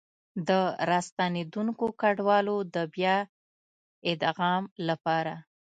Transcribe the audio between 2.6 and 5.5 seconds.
د بيا ادغام لپاره